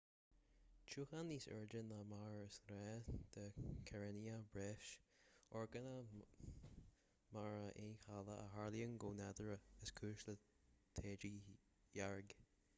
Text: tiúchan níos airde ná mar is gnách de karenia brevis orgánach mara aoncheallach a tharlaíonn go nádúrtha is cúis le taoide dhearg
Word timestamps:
tiúchan 0.91 1.27
níos 1.31 1.43
airde 1.55 1.81
ná 1.89 1.97
mar 2.13 2.37
is 2.43 2.55
gnách 2.71 3.11
de 3.35 3.43
karenia 3.89 4.37
brevis 4.55 4.93
orgánach 5.61 6.15
mara 7.37 7.61
aoncheallach 7.83 8.43
a 8.45 8.47
tharlaíonn 8.55 8.97
go 9.05 9.13
nádúrtha 9.21 9.59
is 9.89 9.95
cúis 10.01 10.25
le 10.31 10.37
taoide 11.01 11.33
dhearg 11.53 12.37